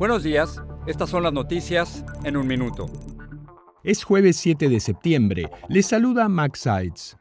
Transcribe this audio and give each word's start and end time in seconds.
Buenos 0.00 0.22
días, 0.22 0.62
estas 0.86 1.10
son 1.10 1.24
las 1.24 1.32
noticias 1.34 2.06
en 2.24 2.38
un 2.38 2.46
minuto. 2.46 2.86
Es 3.84 4.02
jueves 4.02 4.38
7 4.38 4.70
de 4.70 4.80
septiembre. 4.80 5.50
Les 5.68 5.84
saluda 5.84 6.26
Max 6.26 6.60
Sides. 6.60 7.18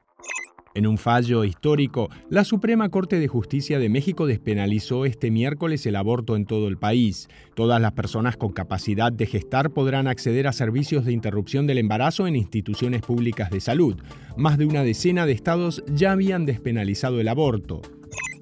En 0.76 0.88
un 0.88 0.98
fallo 0.98 1.44
histórico, 1.44 2.08
la 2.30 2.46
Suprema 2.46 2.88
Corte 2.88 3.20
de 3.20 3.28
Justicia 3.28 3.80
de 3.80 3.90
México 3.90 4.28
despenalizó 4.28 5.04
este 5.04 5.30
miércoles 5.30 5.86
el 5.88 5.98
aborto 5.98 6.38
en 6.38 6.46
todo 6.46 6.70
el 6.70 6.78
país. 6.78 7.28
Todas 7.54 7.82
las 7.82 7.92
personas 7.92 8.38
con 8.38 8.54
capacidad 8.54 9.12
de 9.12 9.26
gestar 9.26 9.72
podrán 9.72 10.08
acceder 10.08 10.48
a 10.48 10.54
servicios 10.54 11.04
de 11.04 11.12
interrupción 11.12 11.68
del 11.68 11.80
embarazo 11.80 12.28
en 12.28 12.38
instituciones 12.38 13.02
públicas 13.02 13.50
de 13.50 13.60
salud. 13.60 13.98
Más 14.38 14.58
de 14.58 14.66
una 14.66 14.86
decena 14.86 15.26
de 15.26 15.34
estados 15.34 15.84
ya 15.92 16.14
habían 16.14 16.46
despenalizado 16.46 17.20
el 17.20 17.28
aborto. 17.28 17.82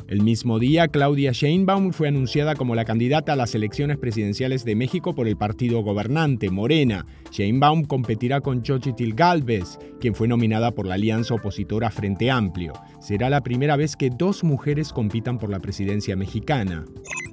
El 0.08 0.22
mismo 0.22 0.58
día, 0.58 0.88
Claudia 0.88 1.34
Sheinbaum 1.34 1.92
fue 1.92 2.08
anunciada 2.08 2.56
como 2.56 2.76
la 2.76 2.86
candidata 2.86 3.34
a 3.34 3.36
las 3.36 3.54
elecciones 3.56 3.98
presidenciales 3.98 4.64
de 4.64 4.74
México 4.74 5.14
por 5.14 5.28
el 5.28 5.36
partido 5.36 5.82
gobernante, 5.82 6.50
Morena. 6.50 7.06
Sheinbaum 7.30 7.84
competirá 7.84 8.40
con 8.40 8.64
Xochitl 8.64 9.14
Galvez, 9.14 9.78
quien 10.00 10.16
fue 10.16 10.30
nominada 10.30 10.72
por 10.72 10.86
la 10.86 10.94
alianza 10.94 11.34
opositora 11.34 11.92
Frente 11.92 12.32
Amplio. 12.32 12.72
Será 13.02 13.30
la 13.30 13.42
primera 13.42 13.76
vez 13.76 13.98
que 13.98 14.10
dos 14.10 14.46
mujeres 14.46 14.94
compitan 14.94 15.38
por 15.38 15.50
la 15.50 15.60
presidencia 15.60 16.16
mexicana. 16.16 16.86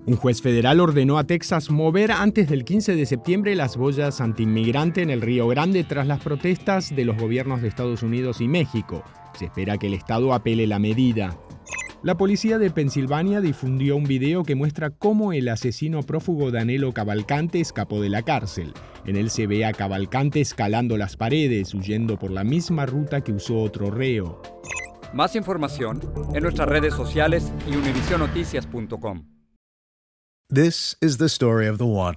Un 0.06 0.16
juez 0.16 0.42
federal 0.42 0.80
ordenó 0.80 1.16
a 1.18 1.24
Texas 1.24 1.70
mover 1.70 2.10
antes 2.10 2.48
del 2.48 2.64
15 2.64 2.96
de 2.96 3.06
septiembre 3.06 3.54
las 3.54 3.76
boyas 3.76 4.20
antiinmigrante 4.20 5.00
en 5.00 5.10
el 5.10 5.22
Río 5.22 5.46
Grande 5.46 5.84
tras 5.84 6.08
las 6.08 6.20
protestas 6.20 6.94
de 6.94 7.04
los 7.04 7.16
gobiernos 7.16 7.62
de 7.62 7.68
Estados 7.68 8.02
Unidos 8.02 8.40
y 8.40 8.48
México. 8.48 9.04
Se 9.38 9.44
espera 9.44 9.78
que 9.78 9.86
el 9.86 9.94
Estado 9.94 10.34
apele 10.34 10.66
la 10.66 10.80
medida. 10.80 11.38
La 12.04 12.18
policía 12.18 12.58
de 12.58 12.70
Pensilvania 12.70 13.40
difundió 13.40 13.96
un 13.96 14.04
video 14.04 14.42
que 14.42 14.54
muestra 14.54 14.90
cómo 14.90 15.32
el 15.32 15.48
asesino 15.48 16.02
prófugo 16.02 16.50
Danilo 16.50 16.92
Cavalcante 16.92 17.60
escapó 17.60 18.02
de 18.02 18.10
la 18.10 18.20
cárcel. 18.20 18.74
En 19.06 19.16
él 19.16 19.30
se 19.30 19.46
ve 19.46 19.64
a 19.64 19.72
Cavalcante 19.72 20.42
escalando 20.42 20.98
las 20.98 21.16
paredes, 21.16 21.72
huyendo 21.72 22.18
por 22.18 22.30
la 22.30 22.44
misma 22.44 22.84
ruta 22.84 23.22
que 23.22 23.32
usó 23.32 23.58
otro 23.62 23.90
reo. 23.90 24.42
Más 25.14 25.34
información 25.34 25.98
en 26.34 26.42
nuestras 26.42 26.68
redes 26.68 26.92
sociales 26.92 27.50
y 27.66 27.74
univisionoticias.com. 27.74 29.24
This 30.50 30.98
is 31.00 31.16
the 31.16 31.30
story 31.30 31.66
of 31.66 31.78
the 31.78 31.86
one. 31.86 32.16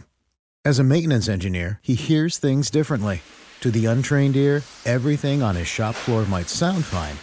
As 0.65 0.79
a 0.79 0.83
maintenance 0.83 1.31
engineer, 1.31 1.79
he 1.81 1.95
hears 1.95 2.37
things 2.37 2.69
differently. 2.69 3.21
To 3.61 3.71
the 3.71 3.85
untrained 3.85 4.35
ear, 4.35 4.63
everything 4.85 5.41
on 5.41 5.55
his 5.55 5.69
shop 5.69 5.95
floor 5.95 6.25
might 6.25 6.49
sound 6.49 6.83
fine, 6.83 7.15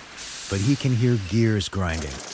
but 0.48 0.67
he 0.67 0.75
can 0.75 0.97
hear 0.97 1.19
gears 1.29 1.69
grinding 1.69 2.33